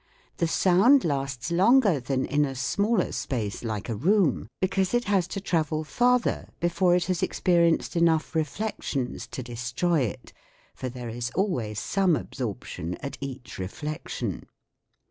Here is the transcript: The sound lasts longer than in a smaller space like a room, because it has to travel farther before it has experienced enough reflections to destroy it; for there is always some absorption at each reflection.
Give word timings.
The 0.37 0.47
sound 0.47 1.05
lasts 1.05 1.51
longer 1.51 1.99
than 1.99 2.25
in 2.25 2.43
a 2.43 2.55
smaller 2.55 3.11
space 3.11 3.63
like 3.63 3.87
a 3.87 3.93
room, 3.95 4.47
because 4.59 4.95
it 4.95 5.03
has 5.03 5.27
to 5.27 5.39
travel 5.39 5.83
farther 5.83 6.49
before 6.59 6.95
it 6.95 7.05
has 7.05 7.21
experienced 7.21 7.95
enough 7.95 8.33
reflections 8.33 9.27
to 9.27 9.43
destroy 9.43 9.99
it; 10.01 10.33
for 10.73 10.89
there 10.89 11.09
is 11.09 11.29
always 11.35 11.79
some 11.79 12.15
absorption 12.15 12.95
at 13.01 13.15
each 13.21 13.59
reflection. 13.59 14.47